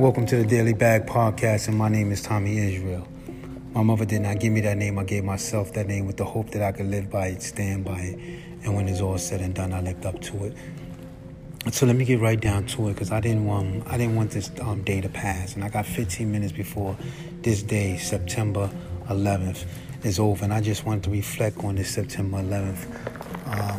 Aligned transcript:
Welcome 0.00 0.24
to 0.28 0.36
the 0.36 0.46
Daily 0.46 0.72
Bag 0.72 1.04
Podcast, 1.04 1.68
and 1.68 1.76
my 1.76 1.90
name 1.90 2.10
is 2.10 2.22
Tommy 2.22 2.56
Israel. 2.56 3.06
My 3.74 3.82
mother 3.82 4.06
did 4.06 4.22
not 4.22 4.40
give 4.40 4.50
me 4.50 4.62
that 4.62 4.78
name. 4.78 4.98
I 4.98 5.04
gave 5.04 5.24
myself 5.24 5.74
that 5.74 5.88
name 5.88 6.06
with 6.06 6.16
the 6.16 6.24
hope 6.24 6.52
that 6.52 6.62
I 6.62 6.72
could 6.72 6.86
live 6.86 7.10
by 7.10 7.26
it, 7.26 7.42
stand 7.42 7.84
by 7.84 7.98
it, 7.98 8.18
and 8.64 8.74
when 8.74 8.88
it's 8.88 9.02
all 9.02 9.18
said 9.18 9.42
and 9.42 9.54
done, 9.54 9.74
I 9.74 9.82
lived 9.82 10.06
up 10.06 10.18
to 10.22 10.44
it. 10.46 10.56
So 11.70 11.84
let 11.84 11.96
me 11.96 12.06
get 12.06 12.18
right 12.18 12.40
down 12.40 12.64
to 12.68 12.88
it, 12.88 12.94
because 12.94 13.12
I 13.12 13.20
didn't 13.20 13.44
want 13.44 13.86
I 13.88 13.98
didn't 13.98 14.16
want 14.16 14.30
this 14.30 14.50
um, 14.62 14.80
day 14.84 15.02
to 15.02 15.10
pass, 15.10 15.54
and 15.54 15.62
I 15.62 15.68
got 15.68 15.84
15 15.84 16.32
minutes 16.32 16.52
before 16.52 16.96
this 17.42 17.62
day, 17.62 17.98
September 17.98 18.70
11th, 19.10 19.66
is 20.02 20.18
over, 20.18 20.44
and 20.44 20.54
I 20.54 20.62
just 20.62 20.86
wanted 20.86 21.04
to 21.04 21.10
reflect 21.10 21.58
on 21.62 21.74
this 21.74 21.90
September 21.90 22.38
11th. 22.38 22.86
Uh, 23.44 23.78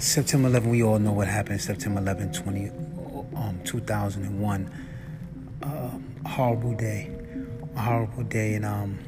September 0.00 0.50
11th, 0.50 0.68
we 0.68 0.82
all 0.82 0.98
know 0.98 1.12
what 1.12 1.28
happened. 1.28 1.60
September 1.60 2.00
11th, 2.00 2.42
20, 2.42 2.72
um, 3.36 3.60
2001. 3.64 4.70
Uh, 5.62 5.90
horrible 6.28 6.74
day, 6.74 7.10
a 7.76 7.80
horrible 7.80 8.22
day, 8.24 8.54
and 8.54 8.64
um, 8.64 8.98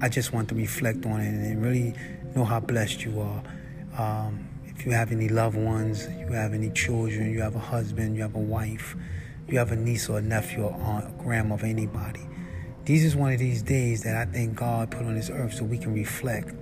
I 0.00 0.08
just 0.08 0.32
want 0.32 0.48
to 0.48 0.54
reflect 0.54 1.04
on 1.06 1.20
it 1.20 1.28
and 1.28 1.62
really 1.62 1.94
know 2.34 2.44
how 2.44 2.60
blessed 2.60 3.04
you 3.04 3.20
are. 3.20 3.42
Um, 3.98 4.48
if 4.64 4.84
you 4.84 4.92
have 4.92 5.12
any 5.12 5.28
loved 5.28 5.56
ones, 5.56 6.06
you 6.18 6.32
have 6.32 6.52
any 6.52 6.70
children, 6.70 7.32
you 7.32 7.40
have 7.40 7.56
a 7.56 7.60
husband, 7.60 8.16
you 8.16 8.22
have 8.22 8.34
a 8.34 8.40
wife, 8.40 8.94
you 9.48 9.58
have 9.58 9.72
a 9.72 9.76
niece 9.76 10.08
or 10.08 10.18
a 10.18 10.22
nephew 10.22 10.64
or 10.64 10.72
aunt, 10.74 11.06
or 11.06 11.22
grandmother, 11.22 11.66
anybody. 11.66 12.20
These 12.84 13.04
is 13.04 13.16
one 13.16 13.32
of 13.32 13.38
these 13.38 13.62
days 13.62 14.02
that 14.04 14.16
I 14.16 14.30
think 14.30 14.54
God 14.54 14.90
put 14.90 15.02
on 15.02 15.14
this 15.14 15.30
earth 15.30 15.54
so 15.54 15.64
we 15.64 15.78
can 15.78 15.92
reflect. 15.92 16.54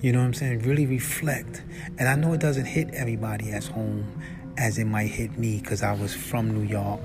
You 0.00 0.12
know 0.12 0.20
what 0.20 0.26
I'm 0.26 0.34
saying? 0.34 0.60
Really 0.60 0.86
reflect. 0.86 1.62
And 1.98 2.08
I 2.08 2.14
know 2.14 2.32
it 2.32 2.40
doesn't 2.40 2.66
hit 2.66 2.90
everybody 2.92 3.50
at 3.52 3.64
home 3.66 4.22
as 4.60 4.76
it 4.76 4.84
might 4.84 5.06
hit 5.06 5.38
me 5.38 5.58
because 5.58 5.82
I 5.82 5.94
was 5.94 6.14
from 6.14 6.50
New 6.50 6.68
York. 6.68 7.00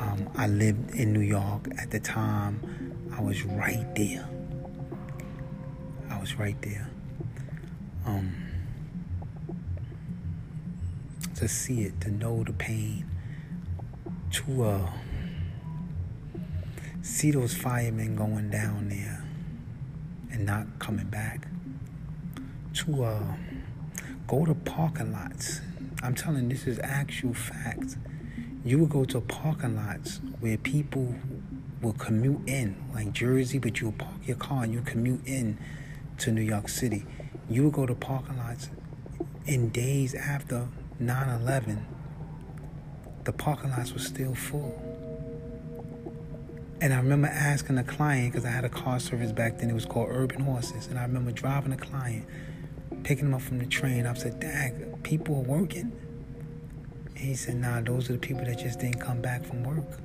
Um, 0.00 0.28
I 0.36 0.48
lived 0.48 0.90
in 0.96 1.12
New 1.12 1.20
York 1.20 1.68
at 1.78 1.92
the 1.92 2.00
time. 2.00 2.60
I 3.16 3.20
was 3.22 3.44
right 3.44 3.86
there. 3.94 4.28
I 6.10 6.18
was 6.18 6.36
right 6.40 6.60
there. 6.60 6.90
Um, 8.04 8.34
to 11.36 11.46
see 11.46 11.82
it, 11.82 12.00
to 12.00 12.10
know 12.10 12.42
the 12.42 12.52
pain, 12.52 13.08
to 14.32 14.64
uh, 14.64 14.90
see 17.00 17.30
those 17.30 17.54
firemen 17.54 18.16
going 18.16 18.50
down 18.50 18.88
there 18.88 19.24
and 20.32 20.44
not 20.44 20.66
coming 20.80 21.06
back, 21.06 21.46
to 22.74 23.04
uh, 23.04 23.36
go 24.26 24.44
to 24.44 24.54
parking 24.54 25.12
lots 25.12 25.60
I'm 26.02 26.14
telling 26.14 26.48
this 26.48 26.66
is 26.66 26.80
actual 26.82 27.32
fact. 27.32 27.96
You 28.64 28.78
would 28.80 28.90
go 28.90 29.04
to 29.04 29.20
parking 29.20 29.76
lots 29.76 30.20
where 30.40 30.56
people 30.56 31.14
will 31.80 31.92
commute 31.92 32.40
in, 32.46 32.76
like 32.94 33.12
Jersey, 33.12 33.58
but 33.58 33.80
you 33.80 33.88
will 33.88 33.92
park 33.92 34.14
your 34.24 34.36
car 34.36 34.64
and 34.64 34.72
you 34.72 34.80
commute 34.82 35.26
in 35.26 35.58
to 36.18 36.32
New 36.32 36.42
York 36.42 36.68
City. 36.68 37.04
You 37.48 37.64
would 37.64 37.72
go 37.72 37.86
to 37.86 37.94
parking 37.94 38.38
lots 38.38 38.68
in 39.46 39.70
days 39.70 40.14
after 40.14 40.68
9 40.98 41.40
11, 41.40 41.86
the 43.24 43.32
parking 43.32 43.70
lots 43.70 43.92
were 43.92 43.98
still 43.98 44.34
full. 44.34 44.80
And 46.80 46.92
I 46.92 46.96
remember 46.96 47.28
asking 47.28 47.78
a 47.78 47.84
client, 47.84 48.32
because 48.32 48.44
I 48.44 48.50
had 48.50 48.64
a 48.64 48.68
car 48.68 48.98
service 48.98 49.30
back 49.30 49.58
then, 49.58 49.70
it 49.70 49.72
was 49.72 49.84
called 49.84 50.08
Urban 50.10 50.40
Horses. 50.40 50.88
And 50.88 50.98
I 50.98 51.02
remember 51.02 51.30
driving 51.30 51.72
a 51.72 51.76
client 51.76 52.26
picking 53.02 53.26
him 53.26 53.34
up 53.34 53.42
from 53.42 53.58
the 53.58 53.66
train. 53.66 54.06
I 54.06 54.14
said, 54.14 54.40
Dad, 54.40 55.02
people 55.02 55.36
are 55.36 55.40
working. 55.40 55.92
And 57.06 57.18
he 57.18 57.34
said, 57.34 57.56
Nah, 57.56 57.80
those 57.80 58.10
are 58.10 58.14
the 58.14 58.18
people 58.18 58.44
that 58.44 58.58
just 58.58 58.80
didn't 58.80 59.00
come 59.00 59.20
back 59.20 59.44
from 59.44 59.64
work. 59.64 60.00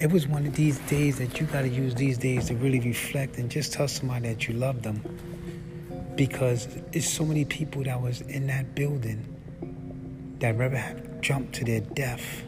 It 0.00 0.10
was 0.10 0.26
one 0.26 0.46
of 0.46 0.54
these 0.54 0.78
days 0.80 1.18
that 1.18 1.38
you 1.40 1.46
got 1.46 1.62
to 1.62 1.68
use 1.68 1.94
these 1.94 2.18
days 2.18 2.48
to 2.48 2.56
really 2.56 2.80
reflect 2.80 3.38
and 3.38 3.50
just 3.50 3.72
tell 3.72 3.86
somebody 3.86 4.28
that 4.28 4.48
you 4.48 4.54
love 4.54 4.82
them. 4.82 5.02
Because 6.16 6.68
it's 6.92 7.08
so 7.08 7.24
many 7.24 7.44
people 7.44 7.84
that 7.84 8.00
was 8.00 8.20
in 8.22 8.46
that 8.48 8.74
building 8.74 9.34
that 10.40 10.56
rather 10.56 10.76
have 10.76 11.20
jumped 11.20 11.54
to 11.54 11.64
their 11.64 11.80
death 11.80 12.42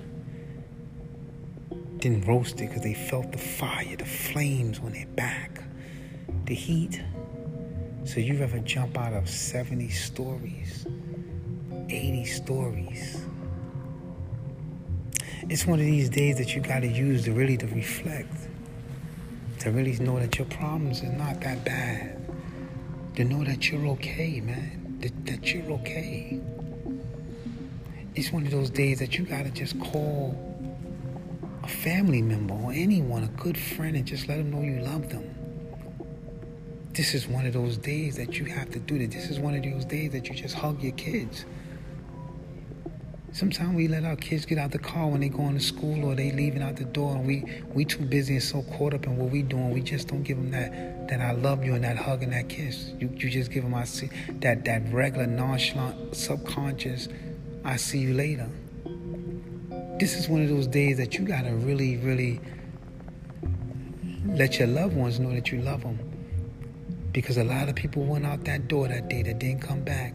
than 2.00 2.20
roasted 2.22 2.68
because 2.68 2.82
they 2.82 2.94
felt 2.94 3.32
the 3.32 3.38
fire, 3.38 3.96
the 3.96 4.04
flames 4.04 4.78
on 4.80 4.92
their 4.92 5.06
back, 5.06 5.62
the 6.44 6.54
heat. 6.54 7.00
So 8.06 8.20
you 8.20 8.40
ever 8.40 8.60
jump 8.60 8.96
out 8.96 9.14
of 9.14 9.28
70 9.28 9.88
stories, 9.88 10.86
80 11.88 12.24
stories? 12.24 13.26
It's 15.48 15.66
one 15.66 15.80
of 15.80 15.84
these 15.84 16.08
days 16.08 16.38
that 16.38 16.54
you 16.54 16.60
got 16.60 16.80
to 16.80 16.86
use 16.86 17.24
to 17.24 17.32
really 17.32 17.56
to 17.56 17.66
reflect, 17.66 18.32
to 19.58 19.72
really 19.72 19.98
know 19.98 20.20
that 20.20 20.38
your 20.38 20.46
problems 20.46 21.02
are 21.02 21.12
not 21.14 21.40
that 21.40 21.64
bad, 21.64 22.16
to 23.16 23.24
know 23.24 23.42
that 23.42 23.72
you're 23.72 23.88
okay, 23.88 24.40
man, 24.40 24.98
that, 25.00 25.26
that 25.26 25.52
you're 25.52 25.72
okay. 25.72 26.40
It's 28.14 28.30
one 28.30 28.46
of 28.46 28.52
those 28.52 28.70
days 28.70 29.00
that 29.00 29.18
you 29.18 29.24
got 29.24 29.46
to 29.46 29.50
just 29.50 29.80
call 29.80 30.38
a 31.64 31.68
family 31.68 32.22
member 32.22 32.54
or 32.54 32.70
anyone, 32.70 33.24
a 33.24 33.42
good 33.42 33.58
friend, 33.58 33.96
and 33.96 34.06
just 34.06 34.28
let 34.28 34.36
them 34.36 34.52
know 34.52 34.62
you 34.62 34.80
love 34.80 35.10
them 35.10 35.45
this 36.96 37.14
is 37.14 37.28
one 37.28 37.44
of 37.44 37.52
those 37.52 37.76
days 37.76 38.16
that 38.16 38.38
you 38.38 38.46
have 38.46 38.70
to 38.70 38.78
do 38.78 38.98
that. 38.98 39.10
This 39.10 39.28
is 39.28 39.38
one 39.38 39.54
of 39.54 39.62
those 39.62 39.84
days 39.84 40.12
that 40.12 40.28
you 40.28 40.34
just 40.34 40.54
hug 40.54 40.82
your 40.82 40.92
kids. 40.92 41.44
Sometimes 43.32 43.76
we 43.76 43.86
let 43.86 44.06
our 44.06 44.16
kids 44.16 44.46
get 44.46 44.56
out 44.56 44.70
the 44.70 44.78
car 44.78 45.08
when 45.08 45.20
they 45.20 45.28
going 45.28 45.58
to 45.58 45.62
school 45.62 46.06
or 46.06 46.14
they 46.14 46.32
leaving 46.32 46.62
out 46.62 46.76
the 46.76 46.86
door, 46.86 47.16
and 47.16 47.26
we 47.26 47.44
we 47.74 47.84
too 47.84 48.02
busy 48.02 48.32
and 48.36 48.42
so 48.42 48.62
caught 48.62 48.94
up 48.94 49.04
in 49.04 49.18
what 49.18 49.30
we 49.30 49.42
doing. 49.42 49.72
We 49.72 49.82
just 49.82 50.08
don't 50.08 50.22
give 50.22 50.38
them 50.38 50.50
that 50.52 51.08
that 51.08 51.20
I 51.20 51.32
love 51.32 51.62
you 51.62 51.74
and 51.74 51.84
that 51.84 51.98
hug 51.98 52.22
and 52.22 52.32
that 52.32 52.48
kiss. 52.48 52.92
You 52.98 53.10
you 53.14 53.28
just 53.28 53.50
give 53.50 53.62
them 53.62 53.74
I 53.74 53.84
see 53.84 54.08
that 54.40 54.64
that 54.64 54.90
regular 54.90 55.26
nonchalant 55.26 56.16
subconscious. 56.16 57.08
I 57.62 57.76
see 57.76 57.98
you 57.98 58.14
later. 58.14 58.48
This 60.00 60.14
is 60.14 60.30
one 60.30 60.40
of 60.40 60.48
those 60.48 60.66
days 60.66 60.96
that 60.96 61.18
you 61.18 61.26
gotta 61.26 61.52
really 61.52 61.98
really 61.98 62.40
let 64.28 64.58
your 64.58 64.68
loved 64.68 64.96
ones 64.96 65.20
know 65.20 65.34
that 65.34 65.52
you 65.52 65.60
love 65.60 65.82
them. 65.82 66.05
Because 67.16 67.38
a 67.38 67.44
lot 67.44 67.70
of 67.70 67.74
people 67.74 68.04
went 68.04 68.26
out 68.26 68.44
that 68.44 68.68
door 68.68 68.88
that 68.88 69.08
day 69.08 69.22
that 69.22 69.38
didn't 69.38 69.62
come 69.62 69.80
back. 69.80 70.12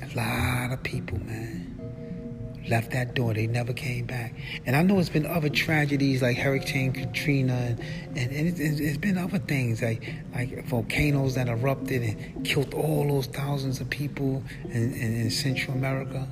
A 0.00 0.16
lot 0.16 0.72
of 0.72 0.82
people, 0.82 1.18
man, 1.18 2.64
left 2.70 2.90
that 2.92 3.12
door. 3.12 3.34
They 3.34 3.46
never 3.46 3.74
came 3.74 4.06
back. 4.06 4.34
And 4.64 4.74
I 4.74 4.82
know 4.82 4.98
it's 4.98 5.10
been 5.10 5.26
other 5.26 5.50
tragedies 5.50 6.22
like 6.22 6.38
Hurricane 6.38 6.94
Katrina, 6.94 7.76
and, 8.16 8.32
and, 8.32 8.48
it's, 8.48 8.80
it's 8.80 8.96
been 8.96 9.18
other 9.18 9.40
things 9.40 9.82
like 9.82 10.02
like 10.34 10.64
volcanoes 10.68 11.34
that 11.34 11.48
erupted 11.48 12.02
and 12.02 12.46
killed 12.46 12.72
all 12.72 13.06
those 13.06 13.26
thousands 13.26 13.78
of 13.78 13.90
people 13.90 14.42
in, 14.64 14.94
in, 14.94 15.14
in 15.20 15.30
Central 15.30 15.76
America. 15.76 16.26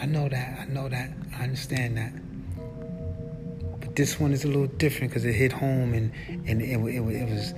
I 0.00 0.06
know 0.06 0.28
that. 0.28 0.58
I 0.58 0.64
know 0.64 0.88
that. 0.88 1.08
I 1.38 1.44
understand 1.44 1.98
that. 1.98 2.12
But 3.78 3.94
this 3.94 4.18
one 4.18 4.32
is 4.32 4.42
a 4.42 4.48
little 4.48 4.66
different 4.66 5.12
because 5.12 5.24
it 5.24 5.34
hit 5.34 5.52
home 5.52 5.94
and, 5.94 6.10
and 6.48 6.60
it, 6.60 6.80
it, 6.80 7.00
it 7.00 7.30
was 7.30 7.54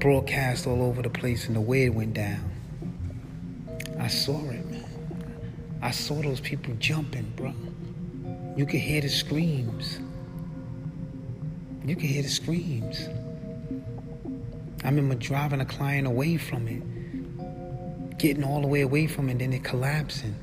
broadcast 0.00 0.66
all 0.66 0.82
over 0.82 1.02
the 1.02 1.10
place 1.10 1.46
and 1.46 1.56
the 1.56 1.60
way 1.60 1.84
it 1.84 1.94
went 1.94 2.14
down. 2.14 2.50
I 3.98 4.08
saw 4.08 4.38
it, 4.50 4.64
man. 4.70 4.84
I 5.82 5.90
saw 5.90 6.22
those 6.22 6.40
people 6.40 6.74
jumping, 6.78 7.32
bro. 7.36 7.52
You 8.56 8.66
could 8.66 8.80
hear 8.80 9.00
the 9.00 9.08
screams. 9.08 10.00
You 11.84 11.94
could 11.94 12.04
hear 12.04 12.22
the 12.22 12.28
screams. 12.28 13.08
I 14.84 14.88
remember 14.88 15.14
driving 15.14 15.60
a 15.60 15.64
client 15.64 16.06
away 16.06 16.36
from 16.36 16.68
it, 16.68 18.18
getting 18.18 18.44
all 18.44 18.60
the 18.60 18.68
way 18.68 18.82
away 18.82 19.06
from 19.06 19.28
it, 19.28 19.32
and 19.32 19.40
then 19.40 19.52
it 19.52 19.64
collapsing. 19.64 20.34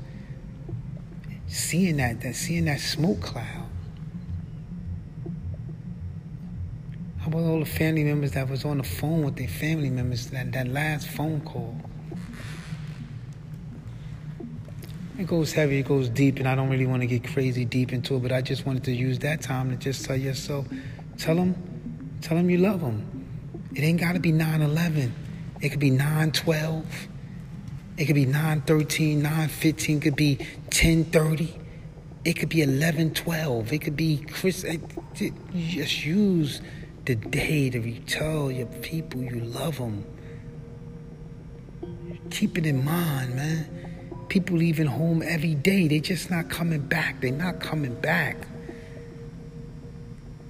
Seeing 1.46 1.96
that, 1.98 2.20
that 2.22 2.34
seeing 2.34 2.66
that 2.66 2.80
smoke 2.80 3.20
cloud. 3.20 3.66
How 7.20 7.25
about 7.38 7.50
all 7.50 7.60
the 7.60 7.66
family 7.66 8.04
members 8.04 8.32
that 8.32 8.48
was 8.48 8.64
on 8.64 8.78
the 8.78 8.84
phone 8.84 9.22
with 9.22 9.36
their 9.36 9.48
family 9.48 9.90
members, 9.90 10.28
that, 10.28 10.52
that 10.52 10.68
last 10.68 11.08
phone 11.08 11.40
call? 11.42 11.78
It 15.18 15.26
goes 15.26 15.52
heavy, 15.52 15.78
it 15.78 15.86
goes 15.86 16.08
deep, 16.08 16.38
and 16.38 16.48
I 16.48 16.54
don't 16.54 16.68
really 16.68 16.86
want 16.86 17.02
to 17.02 17.06
get 17.06 17.24
crazy 17.24 17.64
deep 17.64 17.92
into 17.92 18.16
it, 18.16 18.22
but 18.22 18.32
I 18.32 18.42
just 18.42 18.66
wanted 18.66 18.84
to 18.84 18.92
use 18.92 19.18
that 19.20 19.42
time 19.42 19.70
to 19.70 19.76
just 19.76 20.04
tell 20.04 20.16
yourself, 20.16 20.66
tell 21.18 21.36
them, 21.36 22.18
tell 22.22 22.36
them 22.36 22.50
you 22.50 22.58
love 22.58 22.80
them. 22.80 23.26
It 23.74 23.82
ain't 23.82 24.00
got 24.00 24.12
to 24.12 24.20
be 24.20 24.32
9-11. 24.32 25.10
It 25.60 25.70
could 25.70 25.80
be 25.80 25.90
9-12. 25.90 26.84
It 27.98 28.04
could 28.04 28.14
be 28.14 28.26
9-13, 28.26 29.22
9-15, 29.22 30.02
could 30.02 30.16
be 30.16 30.38
10-30. 30.70 31.62
It 32.24 32.34
could 32.34 32.48
be 32.48 32.58
11-12. 32.58 33.72
It 33.72 33.78
could 33.78 33.96
be 33.96 34.18
Chris. 34.18 34.66
Just 35.14 36.04
use 36.04 36.60
the 37.06 37.14
day 37.14 37.70
to 37.70 38.00
tell 38.00 38.50
your 38.50 38.66
people 38.82 39.22
you 39.22 39.40
love 39.40 39.78
them. 39.78 40.04
Keep 42.30 42.58
it 42.58 42.66
in 42.66 42.84
mind, 42.84 43.36
man. 43.36 44.26
People 44.28 44.56
leaving 44.56 44.86
home 44.86 45.22
every 45.24 45.54
day. 45.54 45.86
They 45.86 46.00
just 46.00 46.30
not 46.30 46.50
coming 46.50 46.80
back. 46.80 47.20
They're 47.20 47.30
not 47.30 47.60
coming 47.60 47.94
back. 47.94 48.48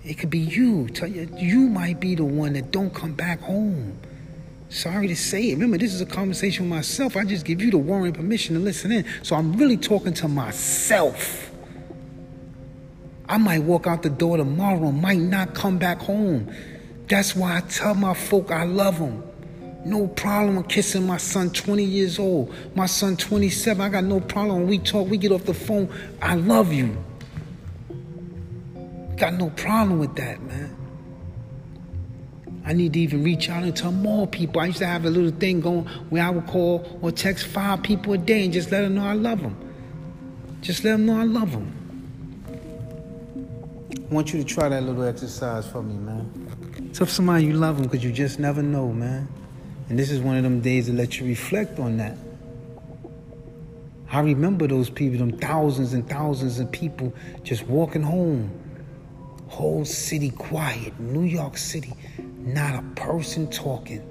It 0.02 0.14
could 0.18 0.30
be 0.30 0.38
you. 0.38 0.88
Tell 0.88 1.08
you, 1.08 1.28
you 1.36 1.68
might 1.68 2.00
be 2.00 2.14
the 2.14 2.24
one 2.24 2.54
that 2.54 2.70
don't 2.70 2.94
come 2.94 3.12
back 3.12 3.40
home. 3.40 3.98
Sorry 4.70 5.08
to 5.08 5.16
say 5.16 5.50
it. 5.50 5.54
Remember, 5.54 5.76
this 5.76 5.92
is 5.92 6.00
a 6.00 6.06
conversation 6.06 6.64
with 6.64 6.78
myself. 6.78 7.16
I 7.16 7.24
just 7.24 7.44
give 7.44 7.60
you 7.60 7.70
the 7.70 7.78
warrant 7.78 8.16
permission 8.16 8.54
to 8.54 8.60
listen 8.60 8.90
in. 8.92 9.04
So 9.22 9.36
I'm 9.36 9.52
really 9.56 9.76
talking 9.76 10.14
to 10.14 10.28
myself. 10.28 11.45
I 13.28 13.38
might 13.38 13.60
walk 13.60 13.86
out 13.86 14.02
the 14.02 14.10
door 14.10 14.36
tomorrow, 14.36 14.92
might 14.92 15.18
not 15.18 15.54
come 15.54 15.78
back 15.78 15.98
home. 15.98 16.52
That's 17.08 17.34
why 17.34 17.56
I 17.56 17.60
tell 17.60 17.94
my 17.94 18.14
folk 18.14 18.50
I 18.50 18.64
love 18.64 18.98
them. 18.98 19.22
No 19.84 20.08
problem 20.08 20.56
with 20.56 20.68
kissing 20.68 21.06
my 21.06 21.16
son 21.16 21.50
20 21.50 21.84
years 21.84 22.18
old. 22.18 22.52
My 22.74 22.86
son 22.86 23.16
27. 23.16 23.80
I 23.80 23.88
got 23.88 24.04
no 24.04 24.20
problem 24.20 24.66
we 24.66 24.78
talk, 24.78 25.08
we 25.08 25.16
get 25.16 25.30
off 25.30 25.44
the 25.44 25.54
phone. 25.54 25.88
I 26.20 26.34
love 26.34 26.72
you. 26.72 26.96
Got 29.16 29.34
no 29.34 29.50
problem 29.50 29.98
with 29.98 30.14
that, 30.16 30.42
man. 30.42 30.76
I 32.64 32.72
need 32.72 32.94
to 32.94 32.98
even 32.98 33.22
reach 33.22 33.48
out 33.48 33.62
and 33.62 33.76
tell 33.76 33.92
more 33.92 34.26
people. 34.26 34.60
I 34.60 34.66
used 34.66 34.78
to 34.78 34.86
have 34.86 35.04
a 35.04 35.10
little 35.10 35.30
thing 35.30 35.60
going 35.60 35.84
where 36.10 36.24
I 36.24 36.30
would 36.30 36.48
call 36.48 36.98
or 37.00 37.12
text 37.12 37.46
five 37.46 37.84
people 37.84 38.12
a 38.12 38.18
day 38.18 38.44
and 38.44 38.52
just 38.52 38.72
let 38.72 38.80
them 38.80 38.96
know 38.96 39.06
I 39.06 39.12
love 39.12 39.40
them. 39.40 39.56
Just 40.62 40.82
let 40.82 40.92
them 40.92 41.06
know 41.06 41.20
I 41.20 41.24
love 41.24 41.52
them. 41.52 41.75
I 44.08 44.14
want 44.14 44.32
you 44.32 44.38
to 44.40 44.44
try 44.44 44.68
that 44.68 44.84
little 44.84 45.02
exercise 45.02 45.66
for 45.66 45.82
me, 45.82 45.94
man. 45.94 46.90
Tell 46.92 47.08
somebody 47.08 47.46
you 47.46 47.54
love 47.54 47.76
them 47.76 47.88
because 47.88 48.04
you 48.04 48.12
just 48.12 48.38
never 48.38 48.62
know, 48.62 48.92
man. 48.92 49.26
And 49.88 49.98
this 49.98 50.12
is 50.12 50.20
one 50.20 50.36
of 50.36 50.44
them 50.44 50.60
days 50.60 50.86
to 50.86 50.92
let 50.92 51.18
you 51.18 51.26
reflect 51.26 51.80
on 51.80 51.96
that. 51.96 52.16
I 54.08 54.20
remember 54.20 54.68
those 54.68 54.90
people, 54.90 55.18
them 55.18 55.36
thousands 55.36 55.92
and 55.92 56.08
thousands 56.08 56.60
of 56.60 56.70
people 56.70 57.12
just 57.42 57.66
walking 57.66 58.02
home. 58.02 58.48
Whole 59.48 59.84
city 59.84 60.30
quiet, 60.30 60.98
New 61.00 61.24
York 61.24 61.56
City, 61.56 61.92
not 62.38 62.76
a 62.76 62.82
person 62.94 63.50
talking, 63.50 64.02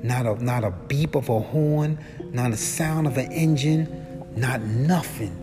not 0.00 0.26
a 0.26 0.42
not 0.44 0.62
a 0.62 0.70
beep 0.70 1.16
of 1.16 1.28
a 1.28 1.40
horn, 1.40 1.98
not 2.32 2.52
a 2.52 2.56
sound 2.56 3.08
of 3.08 3.18
an 3.18 3.32
engine, 3.32 4.24
not 4.36 4.60
nothing. 4.62 5.36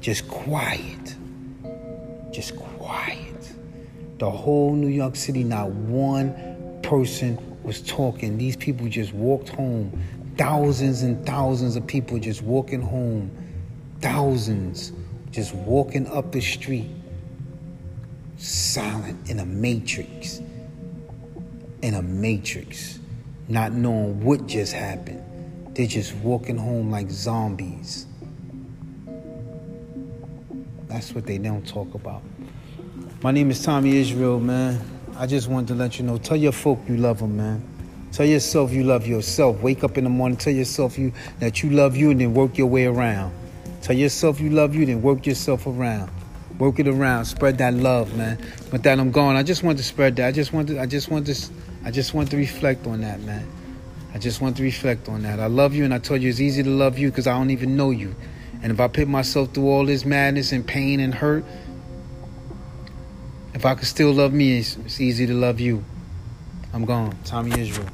Just 0.00 0.26
quiet. 0.26 1.16
Just 2.32 2.56
quiet. 2.56 2.71
The 4.22 4.30
whole 4.30 4.72
New 4.72 4.86
York 4.86 5.16
City, 5.16 5.42
not 5.42 5.70
one 5.70 6.78
person 6.84 7.58
was 7.64 7.82
talking. 7.82 8.38
These 8.38 8.54
people 8.54 8.88
just 8.88 9.12
walked 9.12 9.48
home. 9.48 10.00
Thousands 10.38 11.02
and 11.02 11.26
thousands 11.26 11.74
of 11.74 11.88
people 11.88 12.20
just 12.20 12.40
walking 12.40 12.80
home. 12.80 13.32
Thousands 14.00 14.92
just 15.32 15.52
walking 15.56 16.06
up 16.06 16.30
the 16.30 16.40
street. 16.40 16.88
Silent 18.36 19.28
in 19.28 19.40
a 19.40 19.44
matrix. 19.44 20.40
In 21.82 21.94
a 21.94 22.02
matrix. 22.02 23.00
Not 23.48 23.72
knowing 23.72 24.22
what 24.22 24.46
just 24.46 24.72
happened. 24.72 25.74
They're 25.74 25.88
just 25.88 26.14
walking 26.18 26.58
home 26.58 26.92
like 26.92 27.10
zombies. 27.10 28.06
That's 30.86 31.12
what 31.12 31.26
they 31.26 31.38
don't 31.38 31.66
talk 31.66 31.94
about. 31.94 32.22
My 33.22 33.30
name 33.30 33.52
is 33.52 33.62
Tommy 33.62 33.98
Israel, 33.98 34.40
man. 34.40 34.80
I 35.16 35.28
just 35.28 35.46
wanted 35.46 35.68
to 35.68 35.74
let 35.74 35.96
you 35.96 36.04
know. 36.04 36.18
Tell 36.18 36.36
your 36.36 36.50
folk 36.50 36.80
you 36.88 36.96
love 36.96 37.20
them, 37.20 37.36
man. 37.36 37.62
Tell 38.10 38.26
yourself 38.26 38.72
you 38.72 38.82
love 38.82 39.06
yourself. 39.06 39.60
Wake 39.62 39.84
up 39.84 39.96
in 39.96 40.02
the 40.02 40.10
morning, 40.10 40.36
tell 40.36 40.52
yourself 40.52 40.98
you 40.98 41.12
that 41.38 41.62
you 41.62 41.70
love 41.70 41.94
you, 41.94 42.10
and 42.10 42.20
then 42.20 42.34
work 42.34 42.58
your 42.58 42.66
way 42.66 42.84
around. 42.86 43.32
Tell 43.80 43.96
yourself 43.96 44.40
you 44.40 44.50
love 44.50 44.74
you, 44.74 44.86
then 44.86 45.02
work 45.02 45.24
yourself 45.24 45.68
around. 45.68 46.10
Work 46.58 46.80
it 46.80 46.88
around. 46.88 47.26
Spread 47.26 47.58
that 47.58 47.74
love, 47.74 48.12
man. 48.16 48.44
But 48.72 48.82
that 48.82 48.98
I'm 48.98 49.12
gone. 49.12 49.36
I 49.36 49.44
just 49.44 49.62
want 49.62 49.78
to 49.78 49.84
spread 49.84 50.16
that. 50.16 50.26
I 50.26 50.32
just 50.32 50.52
want 50.52 50.66
to. 50.70 50.80
I 50.80 50.86
just 50.86 51.08
want 51.08 51.28
to. 51.28 51.36
I 51.84 51.92
just 51.92 52.14
want 52.14 52.28
to 52.32 52.36
reflect 52.36 52.88
on 52.88 53.02
that, 53.02 53.20
man. 53.20 53.46
I 54.12 54.18
just 54.18 54.40
want 54.40 54.56
to 54.56 54.64
reflect 54.64 55.08
on 55.08 55.22
that. 55.22 55.38
I 55.38 55.46
love 55.46 55.74
you, 55.74 55.84
and 55.84 55.94
I 55.94 56.00
told 56.00 56.22
you 56.22 56.28
it's 56.28 56.40
easy 56.40 56.64
to 56.64 56.70
love 56.70 56.98
you 56.98 57.10
because 57.10 57.28
I 57.28 57.38
don't 57.38 57.50
even 57.50 57.76
know 57.76 57.92
you. 57.92 58.16
And 58.64 58.72
if 58.72 58.80
I 58.80 58.88
put 58.88 59.06
myself 59.06 59.54
through 59.54 59.68
all 59.68 59.86
this 59.86 60.04
madness 60.04 60.50
and 60.50 60.66
pain 60.66 60.98
and 60.98 61.14
hurt, 61.14 61.44
if 63.54 63.66
I 63.66 63.74
could 63.74 63.88
still 63.88 64.12
love 64.12 64.32
me, 64.32 64.58
it's, 64.58 64.76
it's 64.76 65.00
easy 65.00 65.26
to 65.26 65.34
love 65.34 65.60
you. 65.60 65.84
I'm 66.72 66.84
gone. 66.84 67.16
Tommy 67.24 67.58
Israel. 67.60 67.88